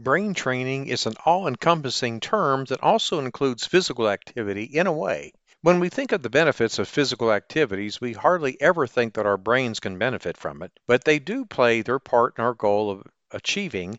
Brain 0.00 0.32
training 0.32 0.86
is 0.86 1.06
an 1.06 1.16
all 1.26 1.48
encompassing 1.48 2.20
term 2.20 2.66
that 2.66 2.80
also 2.84 3.18
includes 3.18 3.66
physical 3.66 4.08
activity 4.08 4.62
in 4.62 4.86
a 4.86 4.92
way. 4.92 5.32
When 5.60 5.80
we 5.80 5.88
think 5.88 6.12
of 6.12 6.22
the 6.22 6.30
benefits 6.30 6.78
of 6.78 6.86
physical 6.86 7.32
activities, 7.32 8.00
we 8.00 8.12
hardly 8.12 8.56
ever 8.60 8.86
think 8.86 9.14
that 9.14 9.26
our 9.26 9.36
brains 9.36 9.80
can 9.80 9.98
benefit 9.98 10.36
from 10.36 10.62
it, 10.62 10.70
but 10.86 11.02
they 11.02 11.18
do 11.18 11.44
play 11.44 11.82
their 11.82 11.98
part 11.98 12.38
in 12.38 12.44
our 12.44 12.54
goal 12.54 12.92
of 12.92 13.02
achieving 13.32 13.98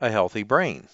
a 0.00 0.12
healthy 0.12 0.44
brain. 0.44 0.86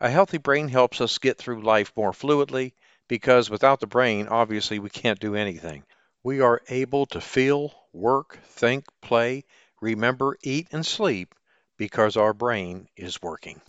A 0.00 0.10
healthy 0.10 0.38
brain 0.38 0.66
helps 0.66 1.00
us 1.00 1.18
get 1.18 1.38
through 1.38 1.62
life 1.62 1.92
more 1.94 2.10
fluidly 2.10 2.72
because 3.06 3.48
without 3.48 3.78
the 3.78 3.86
brain, 3.86 4.26
obviously, 4.26 4.80
we 4.80 4.90
can't 4.90 5.20
do 5.20 5.36
anything. 5.36 5.84
We 6.24 6.40
are 6.40 6.60
able 6.68 7.06
to 7.06 7.20
feel, 7.20 7.72
work, 7.92 8.40
think, 8.46 8.84
play, 9.00 9.44
remember, 9.80 10.36
eat, 10.42 10.66
and 10.72 10.84
sleep 10.84 11.36
because 11.76 12.16
our 12.16 12.32
brain 12.32 12.88
is 12.96 13.22
working. 13.22 13.60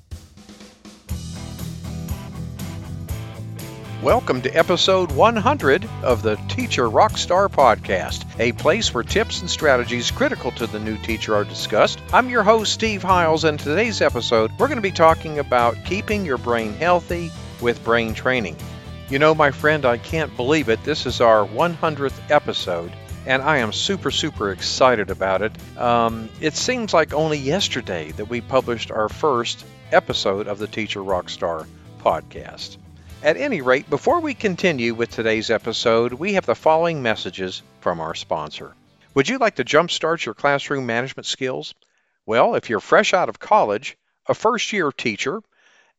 Welcome 4.07 4.41
to 4.43 4.57
episode 4.57 5.11
100 5.11 5.85
of 6.01 6.21
the 6.21 6.37
Teacher 6.47 6.89
Rockstar 6.89 7.49
Podcast, 7.49 8.25
a 8.39 8.53
place 8.53 8.93
where 8.93 9.03
tips 9.03 9.41
and 9.41 9.49
strategies 9.49 10.11
critical 10.11 10.49
to 10.51 10.65
the 10.65 10.79
new 10.79 10.97
teacher 10.99 11.35
are 11.35 11.43
discussed. 11.43 11.99
I'm 12.13 12.29
your 12.29 12.41
host, 12.41 12.71
Steve 12.71 13.03
Hiles, 13.03 13.43
and 13.43 13.59
today's 13.59 14.01
episode, 14.01 14.49
we're 14.57 14.69
going 14.69 14.77
to 14.77 14.81
be 14.81 14.93
talking 14.93 15.39
about 15.39 15.75
keeping 15.83 16.25
your 16.25 16.37
brain 16.37 16.73
healthy 16.75 17.33
with 17.59 17.83
brain 17.83 18.13
training. 18.13 18.55
You 19.09 19.19
know, 19.19 19.35
my 19.35 19.51
friend, 19.51 19.83
I 19.83 19.97
can't 19.97 20.33
believe 20.37 20.69
it. 20.69 20.81
This 20.85 21.05
is 21.05 21.19
our 21.19 21.45
100th 21.45 22.31
episode, 22.31 22.93
and 23.25 23.41
I 23.41 23.57
am 23.57 23.73
super, 23.73 24.09
super 24.09 24.51
excited 24.51 25.09
about 25.11 25.41
it. 25.41 25.51
Um, 25.77 26.29
it 26.39 26.55
seems 26.55 26.93
like 26.93 27.13
only 27.13 27.39
yesterday 27.39 28.11
that 28.11 28.29
we 28.29 28.39
published 28.39 28.89
our 28.89 29.09
first 29.09 29.65
episode 29.91 30.47
of 30.47 30.59
the 30.59 30.67
Teacher 30.67 31.01
Rockstar 31.01 31.67
podcast. 31.99 32.77
At 33.23 33.35
any 33.35 33.61
rate, 33.61 33.89
before 33.89 34.19
we 34.19 34.35
continue 34.35 34.93
with 34.93 35.09
today's 35.09 35.49
episode, 35.49 36.13
we 36.13 36.33
have 36.33 36.45
the 36.45 36.53
following 36.53 37.01
messages 37.01 37.63
from 37.81 37.99
our 37.99 38.13
sponsor. 38.13 38.75
Would 39.15 39.27
you 39.27 39.39
like 39.39 39.55
to 39.55 39.65
jumpstart 39.65 40.23
your 40.23 40.35
classroom 40.35 40.85
management 40.85 41.25
skills? 41.25 41.73
Well, 42.27 42.53
if 42.53 42.69
you're 42.69 42.79
fresh 42.79 43.15
out 43.15 43.27
of 43.27 43.39
college, 43.39 43.97
a 44.27 44.35
first 44.35 44.71
year 44.71 44.91
teacher, 44.91 45.41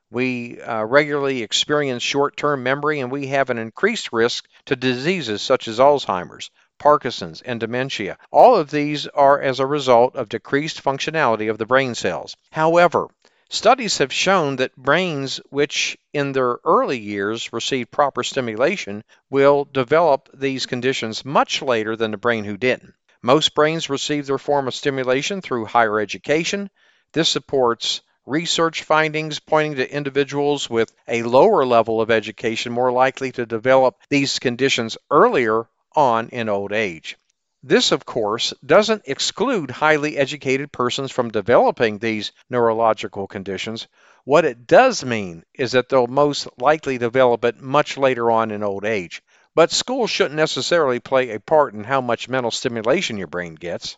We 0.09 0.61
uh, 0.61 0.85
regularly 0.85 1.43
experience 1.43 2.05
short 2.05 2.37
term 2.37 2.63
memory, 2.63 3.01
and 3.01 3.11
we 3.11 3.27
have 3.27 3.51
an 3.51 3.59
increased 3.59 4.13
risk 4.13 4.47
to 4.67 4.77
diseases 4.77 5.43
such 5.43 5.67
as 5.67 5.81
Alzheimer's, 5.81 6.53
Parkinson's, 6.79 7.43
and 7.43 7.59
dementia. 7.59 8.17
All 8.31 8.55
of 8.55 8.71
these 8.71 9.09
are 9.09 9.41
as 9.43 9.59
a 9.59 9.67
result 9.67 10.15
of 10.15 10.29
decreased 10.29 10.81
functionality 10.81 11.51
of 11.51 11.59
the 11.59 11.67
brain 11.67 11.97
cells. 11.97 12.37
However, 12.53 13.09
Studies 13.55 13.99
have 13.99 14.15
shown 14.15 14.57
that 14.57 14.75
brains 14.77 15.37
which 15.51 15.99
in 16.15 16.33
their 16.33 16.57
early 16.65 16.99
years 16.99 17.53
receive 17.53 17.91
proper 17.91 18.23
stimulation 18.23 19.05
will 19.29 19.67
develop 19.67 20.31
these 20.33 20.65
conditions 20.65 21.23
much 21.23 21.61
later 21.61 21.95
than 21.95 22.13
the 22.13 22.17
brain 22.17 22.45
who 22.45 22.57
didn't. 22.57 22.95
Most 23.21 23.55
brains 23.55 23.91
receive 23.91 24.25
their 24.25 24.39
form 24.39 24.69
of 24.69 24.75
stimulation 24.75 25.43
through 25.43 25.67
higher 25.67 26.01
education. 26.01 26.71
This 27.13 27.29
supports 27.29 28.01
research 28.25 28.85
findings 28.85 29.39
pointing 29.39 29.75
to 29.75 29.95
individuals 29.95 30.71
with 30.71 30.91
a 31.07 31.23
lower 31.23 31.67
level 31.67 32.01
of 32.01 32.11
education 32.11 32.73
more 32.73 32.91
likely 32.91 33.33
to 33.33 33.45
develop 33.45 33.97
these 34.09 34.39
conditions 34.39 34.97
earlier 35.11 35.69
on 35.95 36.31
in 36.31 36.49
old 36.49 36.73
age. 36.73 37.19
This, 37.65 37.93
of 37.93 38.05
course, 38.05 38.53
doesn't 38.67 39.03
exclude 39.07 39.71
highly 39.71 40.17
educated 40.17 40.73
persons 40.73 41.13
from 41.13 41.31
developing 41.31 41.99
these 41.99 42.33
neurological 42.51 43.29
conditions. 43.29 43.87
What 44.25 44.45
it 44.45 44.67
does 44.67 45.05
mean 45.05 45.45
is 45.55 45.71
that 45.73 45.89
they'll 45.89 46.09
most 46.09 46.49
likely 46.59 46.99
develop 46.99 47.45
it 47.45 47.61
much 47.61 47.97
later 47.97 48.33
on 48.33 48.51
in 48.51 48.65
old 48.65 48.85
age. 48.85 49.23
But 49.55 49.71
school 49.71 50.09
shouldn't 50.09 50.35
necessarily 50.35 50.99
play 50.99 51.31
a 51.31 51.39
part 51.39 51.73
in 51.75 51.85
how 51.85 52.01
much 52.01 52.29
mental 52.29 52.51
stimulation 52.51 53.17
your 53.17 53.29
brain 53.29 53.55
gets. 53.55 53.97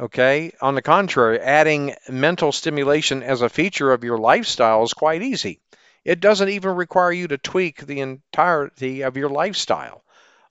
Okay? 0.00 0.52
On 0.60 0.74
the 0.74 0.82
contrary, 0.82 1.38
adding 1.38 1.94
mental 2.08 2.50
stimulation 2.50 3.22
as 3.22 3.40
a 3.40 3.48
feature 3.48 3.92
of 3.92 4.02
your 4.02 4.18
lifestyle 4.18 4.82
is 4.82 4.94
quite 4.94 5.22
easy. 5.22 5.60
It 6.04 6.18
doesn't 6.18 6.48
even 6.48 6.74
require 6.74 7.12
you 7.12 7.28
to 7.28 7.38
tweak 7.38 7.86
the 7.86 8.00
entirety 8.00 9.02
of 9.02 9.16
your 9.16 9.28
lifestyle. 9.28 10.02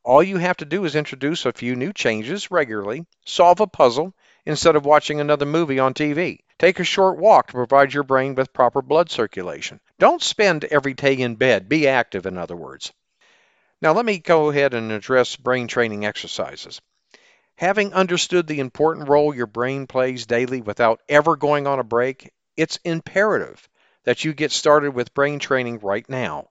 All 0.06 0.22
you 0.22 0.38
have 0.38 0.58
to 0.58 0.66
do 0.66 0.86
is 0.86 0.96
introduce 0.96 1.48
a 1.48 1.52
few 1.52 1.76
new 1.76 1.92
changes 1.92 2.52
regularly, 2.52 3.08
solve 3.26 3.60
a 3.60 3.66
puzzle 3.66 4.14
instead 4.46 4.76
of 4.76 4.86
watching 4.86 5.20
another 5.20 5.48
movie 5.48 5.80
on 5.80 5.96
TV. 5.96 6.42
Take 6.60 6.80
a 6.80 6.84
short 6.84 7.18
walk 7.18 7.48
to 7.48 7.54
provide 7.54 7.92
your 7.92 8.04
brain 8.04 8.36
with 8.36 8.54
proper 8.54 8.84
blood 8.84 9.10
circulation. 9.10 9.80
Don't 9.98 10.22
spend 10.22 10.64
every 10.66 10.94
day 10.94 11.16
in 11.16 11.38
bed. 11.38 11.68
Be 11.68 11.88
active, 11.88 12.28
in 12.28 12.38
other 12.38 12.56
words. 12.56 12.94
Now, 13.82 13.94
let 13.94 14.06
me 14.06 14.20
go 14.20 14.52
ahead 14.52 14.76
and 14.76 14.92
address 14.92 15.38
brain 15.38 15.68
training 15.68 16.06
exercises. 16.06 16.80
Having 17.56 17.96
understood 17.96 18.46
the 18.46 18.60
important 18.60 19.10
role 19.10 19.34
your 19.34 19.48
brain 19.48 19.88
plays 19.88 20.28
daily 20.28 20.62
without 20.62 21.02
ever 21.10 21.36
going 21.36 21.66
on 21.66 21.80
a 21.80 21.84
break, 21.84 22.32
it's 22.56 22.78
imperative 22.84 23.68
that 24.04 24.24
you 24.24 24.36
get 24.36 24.52
started 24.52 24.92
with 24.92 25.16
brain 25.16 25.40
training 25.40 25.80
right 25.80 26.08
now. 26.08 26.50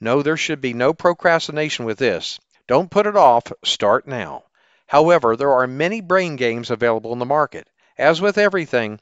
No, 0.00 0.22
there 0.22 0.36
should 0.36 0.60
be 0.60 0.72
no 0.72 0.94
procrastination 0.94 1.84
with 1.84 1.98
this. 1.98 2.38
Don't 2.68 2.90
put 2.90 3.06
it 3.06 3.16
off, 3.16 3.50
start 3.64 4.06
now. 4.06 4.44
However, 4.86 5.36
there 5.36 5.52
are 5.52 5.66
many 5.66 6.00
brain 6.00 6.36
games 6.36 6.70
available 6.70 7.12
in 7.12 7.18
the 7.18 7.26
market. 7.26 7.68
As 7.98 8.20
with 8.20 8.38
everything, 8.38 9.00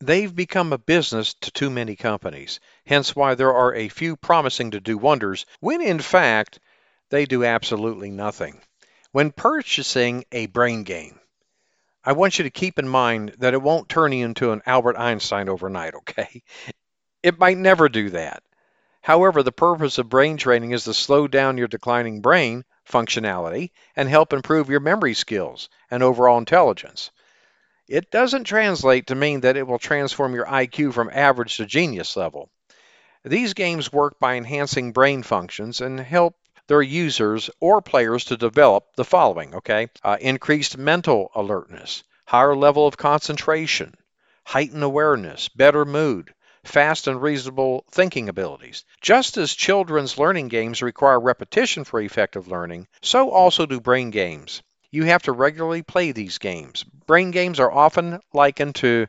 they've 0.00 0.34
become 0.34 0.72
a 0.72 0.78
business 0.78 1.34
to 1.34 1.50
too 1.50 1.68
many 1.68 1.94
companies, 1.94 2.58
hence 2.86 3.14
why 3.14 3.34
there 3.34 3.52
are 3.52 3.74
a 3.74 3.88
few 3.88 4.16
promising 4.16 4.70
to 4.70 4.80
do 4.80 4.96
wonders, 4.96 5.46
when 5.60 5.80
in 5.80 6.00
fact, 6.00 6.58
they 7.10 7.26
do 7.26 7.44
absolutely 7.44 8.10
nothing. 8.10 8.60
When 9.10 9.30
purchasing 9.30 10.24
a 10.32 10.46
brain 10.46 10.82
game, 10.82 11.20
I 12.04 12.12
want 12.12 12.38
you 12.38 12.44
to 12.44 12.50
keep 12.50 12.78
in 12.78 12.88
mind 12.88 13.34
that 13.38 13.54
it 13.54 13.62
won't 13.62 13.88
turn 13.88 14.12
you 14.12 14.24
into 14.24 14.52
an 14.52 14.62
Albert 14.64 14.96
Einstein 14.96 15.48
overnight, 15.48 15.94
okay? 15.96 16.42
It 17.22 17.38
might 17.38 17.58
never 17.58 17.88
do 17.88 18.10
that. 18.10 18.42
However, 19.02 19.42
the 19.42 19.52
purpose 19.52 19.98
of 19.98 20.08
brain 20.08 20.36
training 20.38 20.70
is 20.70 20.84
to 20.84 20.94
slow 20.94 21.28
down 21.28 21.58
your 21.58 21.68
declining 21.68 22.22
brain 22.22 22.64
functionality 22.88 23.70
and 23.96 24.08
help 24.08 24.32
improve 24.32 24.68
your 24.68 24.80
memory 24.80 25.14
skills 25.14 25.68
and 25.90 26.02
overall 26.02 26.38
intelligence. 26.38 27.10
It 27.88 28.10
doesn't 28.10 28.44
translate 28.44 29.08
to 29.08 29.14
mean 29.14 29.40
that 29.40 29.56
it 29.56 29.66
will 29.66 29.78
transform 29.78 30.34
your 30.34 30.46
IQ 30.46 30.94
from 30.94 31.10
average 31.12 31.56
to 31.56 31.66
genius 31.66 32.16
level. 32.16 32.50
These 33.24 33.54
games 33.54 33.92
work 33.92 34.18
by 34.18 34.36
enhancing 34.36 34.92
brain 34.92 35.22
functions 35.22 35.80
and 35.80 36.00
help 36.00 36.36
their 36.68 36.82
users 36.82 37.50
or 37.60 37.82
players 37.82 38.24
to 38.26 38.36
develop 38.36 38.94
the 38.96 39.04
following, 39.04 39.54
okay? 39.56 39.88
Uh, 40.02 40.16
increased 40.20 40.78
mental 40.78 41.30
alertness, 41.34 42.02
higher 42.24 42.56
level 42.56 42.86
of 42.86 42.96
concentration, 42.96 43.94
heightened 44.44 44.82
awareness, 44.82 45.48
better 45.48 45.84
mood, 45.84 46.32
fast 46.64 47.06
and 47.06 47.20
reasonable 47.20 47.84
thinking 47.90 48.28
abilities. 48.28 48.84
Just 49.00 49.36
as 49.36 49.54
children's 49.54 50.18
learning 50.18 50.48
games 50.48 50.82
require 50.82 51.18
repetition 51.18 51.84
for 51.84 52.00
effective 52.00 52.48
learning, 52.48 52.86
so 53.00 53.30
also 53.30 53.66
do 53.66 53.80
brain 53.80 54.10
games. 54.10 54.62
You 54.90 55.04
have 55.04 55.22
to 55.22 55.32
regularly 55.32 55.82
play 55.82 56.12
these 56.12 56.38
games. 56.38 56.84
Brain 57.06 57.30
games 57.30 57.60
are 57.60 57.72
often 57.72 58.20
likened 58.32 58.76
to 58.76 59.06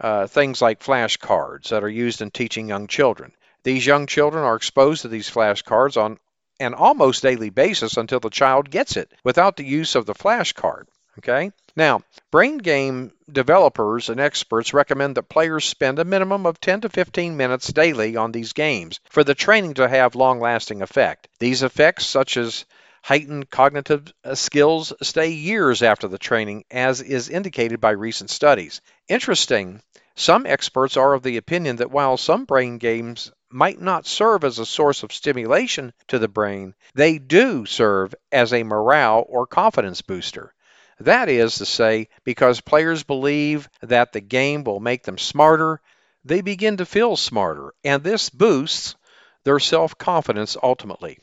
uh, 0.00 0.26
things 0.26 0.60
like 0.60 0.82
flashcards 0.82 1.68
that 1.68 1.84
are 1.84 1.88
used 1.88 2.22
in 2.22 2.30
teaching 2.30 2.68
young 2.68 2.86
children. 2.86 3.32
These 3.62 3.86
young 3.86 4.06
children 4.06 4.44
are 4.44 4.56
exposed 4.56 5.02
to 5.02 5.08
these 5.08 5.30
flashcards 5.30 5.96
on 5.96 6.18
an 6.58 6.74
almost 6.74 7.22
daily 7.22 7.50
basis 7.50 7.96
until 7.96 8.20
the 8.20 8.30
child 8.30 8.70
gets 8.70 8.96
it 8.96 9.12
without 9.24 9.56
the 9.56 9.64
use 9.64 9.94
of 9.94 10.06
the 10.06 10.14
flashcard. 10.14 10.84
Okay? 11.18 11.50
Now, 11.74 12.02
brain 12.30 12.58
game 12.58 13.12
developers 13.30 14.08
and 14.08 14.20
experts 14.20 14.74
recommend 14.74 15.16
that 15.16 15.28
players 15.28 15.64
spend 15.64 15.98
a 15.98 16.04
minimum 16.04 16.46
of 16.46 16.60
10 16.60 16.82
to 16.82 16.88
15 16.88 17.36
minutes 17.36 17.68
daily 17.68 18.16
on 18.16 18.32
these 18.32 18.52
games 18.52 19.00
for 19.10 19.24
the 19.24 19.34
training 19.34 19.74
to 19.74 19.88
have 19.88 20.14
long 20.14 20.40
lasting 20.40 20.82
effect. 20.82 21.28
These 21.38 21.62
effects, 21.62 22.06
such 22.06 22.36
as 22.36 22.64
heightened 23.02 23.50
cognitive 23.50 24.12
uh, 24.24 24.34
skills, 24.34 24.92
stay 25.02 25.28
years 25.28 25.82
after 25.82 26.08
the 26.08 26.18
training, 26.18 26.64
as 26.70 27.00
is 27.00 27.28
indicated 27.28 27.80
by 27.80 27.90
recent 27.90 28.30
studies. 28.30 28.80
Interesting, 29.08 29.80
some 30.16 30.46
experts 30.46 30.96
are 30.96 31.14
of 31.14 31.22
the 31.22 31.36
opinion 31.36 31.76
that 31.76 31.90
while 31.90 32.16
some 32.16 32.46
brain 32.46 32.78
games 32.78 33.30
might 33.50 33.80
not 33.80 34.06
serve 34.06 34.44
as 34.44 34.58
a 34.58 34.66
source 34.66 35.02
of 35.02 35.12
stimulation 35.12 35.92
to 36.08 36.18
the 36.18 36.26
brain, 36.26 36.74
they 36.94 37.18
do 37.18 37.64
serve 37.64 38.14
as 38.32 38.52
a 38.52 38.62
morale 38.64 39.24
or 39.28 39.46
confidence 39.46 40.02
booster. 40.02 40.52
That 41.00 41.28
is 41.28 41.56
to 41.56 41.66
say, 41.66 42.08
because 42.24 42.60
players 42.60 43.02
believe 43.02 43.68
that 43.82 44.12
the 44.12 44.20
game 44.20 44.64
will 44.64 44.80
make 44.80 45.02
them 45.02 45.18
smarter, 45.18 45.80
they 46.24 46.40
begin 46.40 46.78
to 46.78 46.86
feel 46.86 47.16
smarter, 47.16 47.74
and 47.84 48.02
this 48.02 48.30
boosts 48.30 48.96
their 49.44 49.60
self 49.60 49.96
confidence 49.98 50.56
ultimately. 50.62 51.18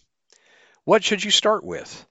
What 0.86 1.04
should 1.04 1.24
you 1.24 1.32
start 1.32 1.64
with? 1.64 2.06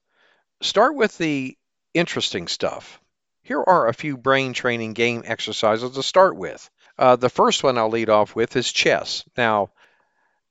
Start 0.60 0.94
with 0.94 1.16
the 1.18 1.56
interesting 1.94 2.48
stuff. 2.48 3.00
Here 3.42 3.62
are 3.62 3.88
a 3.88 3.94
few 3.94 4.16
brain 4.16 4.52
training 4.52 4.92
game 4.94 5.22
exercises 5.24 5.92
to 5.92 6.02
start 6.02 6.36
with. 6.36 6.68
Uh, 6.98 7.16
the 7.16 7.28
first 7.28 7.62
one 7.62 7.78
I'll 7.78 7.88
lead 7.88 8.10
off 8.10 8.36
with 8.36 8.56
is 8.56 8.72
chess. 8.72 9.24
Now, 9.36 9.70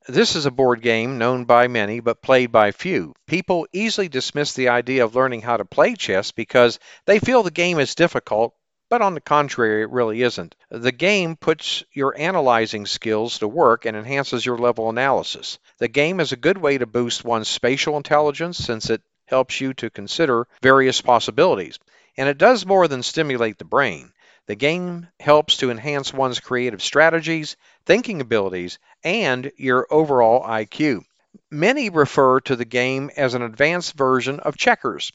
this 0.07 0.35
is 0.35 0.45
a 0.45 0.51
board 0.51 0.81
game 0.81 1.17
known 1.17 1.45
by 1.45 1.67
many 1.67 1.99
but 1.99 2.21
played 2.21 2.51
by 2.51 2.71
few. 2.71 3.13
People 3.27 3.67
easily 3.71 4.09
dismiss 4.09 4.53
the 4.53 4.69
idea 4.69 5.03
of 5.03 5.15
learning 5.15 5.41
how 5.41 5.57
to 5.57 5.65
play 5.65 5.93
chess 5.93 6.31
because 6.31 6.79
they 7.05 7.19
feel 7.19 7.43
the 7.43 7.51
game 7.51 7.79
is 7.79 7.93
difficult, 7.93 8.55
but 8.89 9.01
on 9.01 9.13
the 9.13 9.21
contrary, 9.21 9.83
it 9.83 9.89
really 9.89 10.21
isn't. 10.21 10.55
The 10.69 10.91
game 10.91 11.35
puts 11.35 11.83
your 11.93 12.17
analyzing 12.17 12.85
skills 12.85 13.39
to 13.39 13.47
work 13.47 13.85
and 13.85 13.95
enhances 13.95 14.45
your 14.45 14.57
level 14.57 14.89
analysis. 14.89 15.59
The 15.77 15.87
game 15.87 16.19
is 16.19 16.31
a 16.31 16.35
good 16.37 16.57
way 16.57 16.77
to 16.77 16.85
boost 16.85 17.23
one's 17.23 17.47
spatial 17.47 17.95
intelligence 17.95 18.57
since 18.57 18.89
it 18.89 19.01
helps 19.27 19.61
you 19.61 19.73
to 19.75 19.89
consider 19.89 20.47
various 20.61 20.99
possibilities. 20.99 21.79
And 22.17 22.27
it 22.27 22.37
does 22.37 22.65
more 22.65 22.87
than 22.87 23.03
stimulate 23.03 23.59
the 23.59 23.65
brain. 23.65 24.11
The 24.51 24.55
game 24.57 25.07
helps 25.17 25.55
to 25.55 25.71
enhance 25.71 26.11
one's 26.11 26.41
creative 26.41 26.81
strategies, 26.81 27.55
thinking 27.85 28.19
abilities, 28.19 28.79
and 29.01 29.49
your 29.55 29.87
overall 29.89 30.43
IQ. 30.43 31.05
Many 31.49 31.89
refer 31.89 32.41
to 32.41 32.57
the 32.57 32.65
game 32.65 33.09
as 33.15 33.33
an 33.33 33.43
advanced 33.43 33.93
version 33.93 34.41
of 34.41 34.57
checkers, 34.57 35.13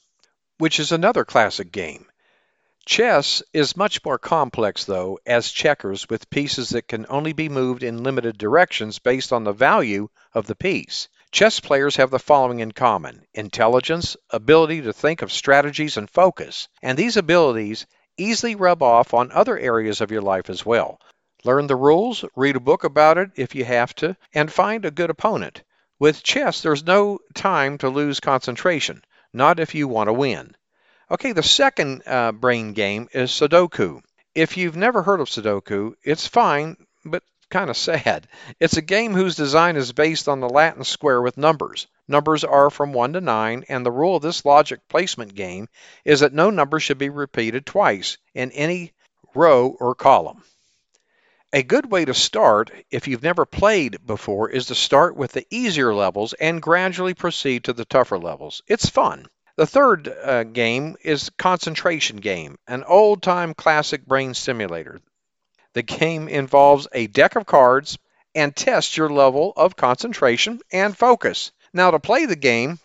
which 0.57 0.81
is 0.81 0.91
another 0.91 1.27
classic 1.27 1.71
game. 1.71 2.07
Chess 2.87 3.43
is 3.53 3.77
much 3.77 4.03
more 4.07 4.17
complex, 4.19 4.87
though, 4.87 5.19
as 5.27 5.53
checkers 5.53 6.09
with 6.09 6.31
pieces 6.31 6.71
that 6.71 6.89
can 6.89 7.05
only 7.11 7.35
be 7.35 7.51
moved 7.51 7.83
in 7.83 8.03
limited 8.03 8.39
directions 8.39 9.01
based 9.01 9.35
on 9.35 9.45
the 9.45 9.53
value 9.53 10.09
of 10.33 10.47
the 10.47 10.57
piece. 10.57 11.09
Chess 11.31 11.61
players 11.61 11.97
have 11.97 12.11
the 12.11 12.19
following 12.19 12.61
in 12.61 12.73
common 12.73 13.27
intelligence, 13.35 14.17
ability 14.31 14.81
to 14.81 14.95
think 14.95 15.21
of 15.21 15.31
strategies, 15.31 15.99
and 15.99 16.09
focus. 16.09 16.69
And 16.81 16.97
these 16.97 17.19
abilities 17.19 17.85
easily 18.17 18.55
rub 18.55 18.83
off 18.83 19.15
on 19.15 19.33
other 19.33 19.59
areas 19.59 20.01
of 20.01 20.11
your 20.11 20.23
life 20.23 20.51
as 20.51 20.65
well. 20.65 21.01
Learn 21.45 21.67
the 21.67 21.77
rules, 21.77 22.25
read 22.35 22.57
a 22.57 22.61
book 22.61 22.85
about 22.85 23.19
it 23.19 23.31
if 23.37 23.55
you 23.55 23.65
have 23.65 23.95
to, 23.97 24.17
and 24.35 24.53
find 24.53 24.85
a 24.85 24.91
good 24.91 25.11
opponent. 25.11 25.63
With 25.99 26.23
chess, 26.23 26.61
there's 26.61 26.85
no 26.85 27.21
time 27.35 27.79
to 27.79 27.89
lose 27.89 28.21
concentration, 28.21 29.05
not 29.33 29.61
if 29.61 29.75
you 29.75 29.89
want 29.89 30.09
to 30.09 30.13
win. 30.13 30.57
Okay, 31.11 31.33
the 31.33 31.43
second 31.43 32.03
uh, 32.07 32.33
brain 32.33 32.73
game 32.73 33.09
is 33.13 33.31
Sudoku. 33.31 34.03
If 34.35 34.57
you've 34.57 34.77
never 34.77 35.03
heard 35.03 35.21
of 35.21 35.29
Sudoku, 35.29 35.95
it's 36.03 36.27
fine, 36.27 36.77
but 37.05 37.23
kind 37.51 37.71
of 37.71 37.77
sad. 37.77 38.29
It's 38.61 38.77
a 38.77 38.83
game 38.83 39.15
whose 39.15 39.37
design 39.37 39.77
is 39.77 39.93
based 39.93 40.29
on 40.29 40.41
the 40.41 40.49
Latin 40.49 40.85
square 40.85 41.23
with 41.23 41.37
numbers. 41.37 41.87
Numbers 42.09 42.45
are 42.45 42.71
from 42.71 42.93
1 42.93 43.15
to 43.15 43.21
9, 43.21 43.65
and 43.69 43.85
the 43.85 43.91
rule 43.91 44.17
of 44.17 44.23
this 44.23 44.45
logic 44.45 44.81
placement 44.89 45.35
game 45.35 45.69
is 46.05 46.21
that 46.21 46.33
no 46.33 46.51
number 46.51 46.81
should 46.81 46.99
be 46.99 47.09
repeated 47.09 47.67
twice 47.67 48.19
in 48.35 48.51
any 48.53 48.93
row 49.35 49.77
or 49.81 49.95
column. 49.95 50.43
A 51.53 51.63
good 51.63 51.91
way 51.91 52.05
to 52.05 52.13
start, 52.13 52.71
if 52.91 53.07
you've 53.07 53.23
never 53.23 53.47
played 53.47 54.05
before, 54.05 54.51
is 54.51 54.67
to 54.67 54.75
start 54.75 55.17
with 55.17 55.33
the 55.33 55.47
easier 55.51 55.95
levels 55.95 56.33
and 56.35 56.61
gradually 56.61 57.15
proceed 57.15 57.65
to 57.65 57.73
the 57.73 57.85
tougher 57.85 58.19
levels. 58.19 58.63
It's 58.67 58.89
fun. 58.89 59.27
The 59.57 59.67
third 59.67 60.09
uh, 60.09 60.45
game 60.45 60.97
is 61.03 61.31
Concentration 61.39 62.19
Game, 62.19 62.59
an 62.67 62.85
old 62.85 63.23
time 63.23 63.55
classic 63.55 64.05
brain 64.05 64.35
simulator. 64.35 65.01
The 65.77 65.83
game 65.83 66.29
involves 66.29 66.89
a 66.95 67.07
deck 67.07 67.37
of 67.37 67.45
cards 67.45 67.99
and 68.35 68.57
tests 68.57 68.97
your 68.97 69.11
level 69.11 69.53
of 69.59 69.77
concentration 69.77 70.63
and 70.73 70.97
focus. 70.97 71.53
Now, 71.71 71.91
to 71.91 71.99
play 71.99 72.25
the 72.25 72.35
game, 72.35 72.79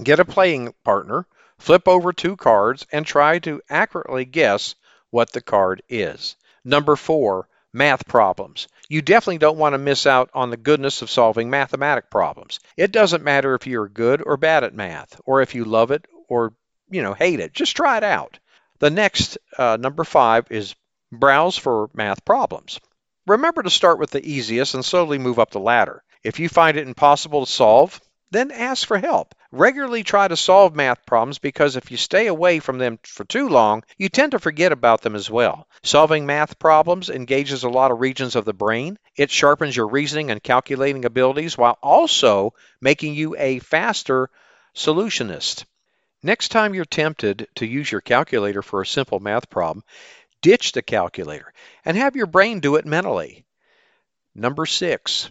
get 0.00 0.20
a 0.20 0.24
playing 0.24 0.74
partner, 0.84 1.26
flip 1.58 1.88
over 1.88 2.12
two 2.12 2.36
cards, 2.36 2.86
and 2.92 3.04
try 3.04 3.40
to 3.40 3.60
accurately 3.68 4.26
guess 4.26 4.76
what 5.10 5.32
the 5.32 5.40
card 5.40 5.82
is. 5.88 6.36
Number 6.64 6.94
four, 6.94 7.48
math 7.72 8.06
problems. 8.06 8.68
You 8.88 9.02
definitely 9.02 9.38
don't 9.38 9.58
want 9.58 9.72
to 9.72 9.78
miss 9.78 10.06
out 10.06 10.30
on 10.34 10.50
the 10.50 10.56
goodness 10.56 11.02
of 11.02 11.10
solving 11.10 11.50
mathematic 11.50 12.10
problems. 12.10 12.60
It 12.76 12.92
doesn't 12.92 13.24
matter 13.24 13.56
if 13.56 13.66
you're 13.66 13.88
good 13.88 14.22
or 14.24 14.36
bad 14.36 14.62
at 14.62 14.72
math, 14.72 15.20
or 15.24 15.42
if 15.42 15.56
you 15.56 15.64
love 15.64 15.90
it 15.90 16.06
or, 16.28 16.54
you 16.88 17.02
know, 17.02 17.14
hate 17.14 17.40
it. 17.40 17.52
Just 17.52 17.74
try 17.74 17.96
it 17.96 18.04
out. 18.04 18.38
The 18.78 18.90
next, 18.90 19.36
uh, 19.58 19.78
number 19.80 20.04
five, 20.04 20.46
is 20.50 20.76
browse 21.14 21.56
for 21.56 21.90
math 21.94 22.24
problems. 22.24 22.80
Remember 23.26 23.62
to 23.62 23.70
start 23.70 23.98
with 23.98 24.10
the 24.10 24.26
easiest 24.26 24.74
and 24.74 24.84
slowly 24.84 25.18
move 25.18 25.38
up 25.38 25.50
the 25.50 25.60
ladder. 25.60 26.02
If 26.22 26.38
you 26.38 26.48
find 26.48 26.76
it 26.76 26.86
impossible 26.86 27.46
to 27.46 27.50
solve, 27.50 28.00
then 28.30 28.50
ask 28.50 28.86
for 28.86 28.98
help. 28.98 29.34
Regularly 29.52 30.02
try 30.02 30.26
to 30.26 30.36
solve 30.36 30.74
math 30.74 31.06
problems 31.06 31.38
because 31.38 31.76
if 31.76 31.90
you 31.90 31.96
stay 31.96 32.26
away 32.26 32.58
from 32.58 32.78
them 32.78 32.98
for 33.04 33.24
too 33.24 33.48
long, 33.48 33.84
you 33.96 34.08
tend 34.08 34.32
to 34.32 34.40
forget 34.40 34.72
about 34.72 35.02
them 35.02 35.14
as 35.14 35.30
well. 35.30 35.68
Solving 35.82 36.26
math 36.26 36.58
problems 36.58 37.08
engages 37.08 37.62
a 37.62 37.68
lot 37.68 37.92
of 37.92 38.00
regions 38.00 38.34
of 38.34 38.44
the 38.44 38.52
brain. 38.52 38.98
It 39.16 39.30
sharpens 39.30 39.76
your 39.76 39.86
reasoning 39.86 40.30
and 40.30 40.42
calculating 40.42 41.04
abilities 41.04 41.56
while 41.56 41.78
also 41.82 42.54
making 42.80 43.14
you 43.14 43.36
a 43.38 43.60
faster 43.60 44.28
solutionist. 44.74 45.64
Next 46.22 46.48
time 46.48 46.74
you're 46.74 46.86
tempted 46.86 47.46
to 47.56 47.66
use 47.66 47.92
your 47.92 48.00
calculator 48.00 48.62
for 48.62 48.80
a 48.80 48.86
simple 48.86 49.20
math 49.20 49.50
problem, 49.50 49.84
ditch 50.44 50.72
the 50.72 50.82
calculator 50.82 51.54
and 51.86 51.96
have 51.96 52.16
your 52.16 52.26
brain 52.26 52.60
do 52.60 52.76
it 52.76 52.84
mentally. 52.84 53.46
Number 54.34 54.66
six, 54.66 55.30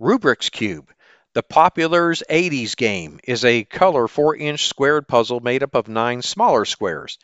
Rubik's 0.00 0.50
Cube. 0.50 0.92
The 1.32 1.44
Popular's 1.44 2.24
80s 2.28 2.74
game 2.76 3.20
is 3.22 3.44
a 3.44 3.62
color 3.62 4.08
4 4.08 4.34
inch 4.34 4.66
squared 4.66 5.06
puzzle 5.06 5.38
made 5.38 5.62
up 5.62 5.76
of 5.76 5.86
nine 5.86 6.22
smaller 6.22 6.64
squares. 6.64 7.18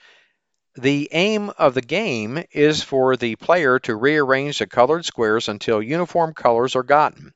The 0.76 1.08
aim 1.10 1.50
of 1.58 1.74
the 1.74 1.82
game 1.82 2.44
is 2.52 2.84
for 2.84 3.16
the 3.16 3.34
player 3.34 3.80
to 3.80 3.96
rearrange 3.96 4.60
the 4.60 4.68
colored 4.68 5.04
squares 5.04 5.48
until 5.48 5.82
uniform 5.82 6.34
colors 6.34 6.76
are 6.76 6.84
gotten. 6.84 7.34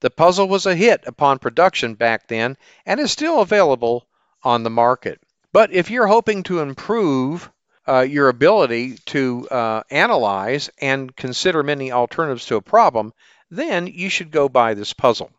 The 0.00 0.10
puzzle 0.10 0.46
was 0.46 0.66
a 0.66 0.76
hit 0.76 1.04
upon 1.06 1.38
production 1.38 1.94
back 1.94 2.28
then 2.28 2.58
and 2.84 3.00
is 3.00 3.12
still 3.12 3.40
available 3.40 4.06
on 4.42 4.62
the 4.62 4.68
market. 4.68 5.22
But 5.54 5.72
if 5.72 5.90
you're 5.90 6.06
hoping 6.06 6.42
to 6.42 6.60
improve 6.60 7.50
uh, 7.88 8.00
your 8.00 8.28
ability 8.28 8.96
to 9.06 9.48
uh, 9.50 9.82
analyze 9.90 10.70
and 10.80 11.14
consider 11.14 11.62
many 11.62 11.92
alternatives 11.92 12.46
to 12.46 12.56
a 12.56 12.62
problem, 12.62 13.12
then 13.50 13.86
you 13.86 14.08
should 14.08 14.30
go 14.30 14.48
buy 14.48 14.74
this 14.74 14.92
puzzle. 14.92 15.30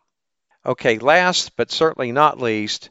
Okay, 0.64 0.98
last 0.98 1.56
but 1.56 1.70
certainly 1.70 2.12
not 2.12 2.40
least, 2.40 2.90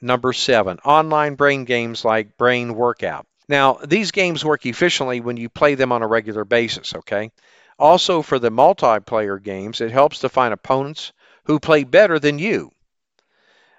number 0.00 0.32
seven, 0.32 0.78
online 0.84 1.34
brain 1.34 1.64
games 1.64 2.04
like 2.04 2.36
Brain 2.36 2.74
Workout. 2.74 3.26
Now, 3.48 3.74
these 3.84 4.10
games 4.10 4.44
work 4.44 4.64
efficiently 4.64 5.20
when 5.20 5.36
you 5.36 5.48
play 5.48 5.74
them 5.74 5.92
on 5.92 6.02
a 6.02 6.06
regular 6.06 6.44
basis, 6.44 6.94
okay? 6.94 7.30
Also, 7.78 8.22
for 8.22 8.38
the 8.38 8.50
multiplayer 8.50 9.42
games, 9.42 9.80
it 9.80 9.90
helps 9.90 10.20
to 10.20 10.28
find 10.28 10.54
opponents 10.54 11.12
who 11.44 11.60
play 11.60 11.84
better 11.84 12.18
than 12.18 12.38
you. 12.38 12.70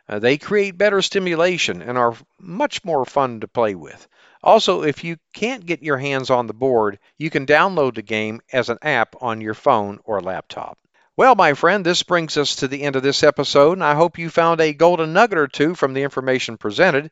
Uh, 0.07 0.19
they 0.19 0.37
create 0.37 0.77
better 0.77 1.01
stimulation 1.01 1.81
and 1.81 1.97
are 1.97 2.15
much 2.39 2.83
more 2.85 3.05
fun 3.05 3.39
to 3.39 3.47
play 3.47 3.73
with. 3.73 4.07
Also, 4.45 4.83
if 4.83 5.03
you 5.03 5.17
can't 5.33 5.65
get 5.65 5.81
your 5.81 5.97
hands 5.97 6.29
on 6.29 6.45
the 6.45 6.53
board, 6.53 6.99
you 7.17 7.31
can 7.31 7.47
download 7.47 7.95
the 7.95 8.03
game 8.03 8.39
as 8.53 8.69
an 8.69 8.77
app 8.83 9.15
on 9.19 9.41
your 9.41 9.55
phone 9.55 9.99
or 10.05 10.21
laptop. 10.21 10.77
Well, 11.17 11.33
my 11.33 11.55
friend, 11.55 11.83
this 11.83 12.03
brings 12.03 12.37
us 12.37 12.57
to 12.57 12.67
the 12.67 12.83
end 12.83 12.95
of 12.95 13.01
this 13.01 13.23
episode, 13.23 13.73
and 13.73 13.83
I 13.83 13.95
hope 13.95 14.19
you 14.19 14.29
found 14.29 14.61
a 14.61 14.73
golden 14.73 15.13
nugget 15.13 15.39
or 15.39 15.47
two 15.47 15.73
from 15.73 15.93
the 15.93 16.03
information 16.03 16.57
presented. 16.57 17.09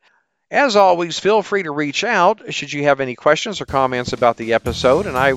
As 0.51 0.75
always, 0.75 1.17
feel 1.17 1.41
free 1.41 1.63
to 1.63 1.71
reach 1.71 2.03
out 2.03 2.53
should 2.53 2.71
you 2.71 2.83
have 2.83 2.99
any 2.99 3.15
questions 3.15 3.59
or 3.59 3.65
comments 3.65 4.13
about 4.13 4.37
the 4.37 4.53
episode, 4.53 5.07
and 5.07 5.17
I 5.17 5.33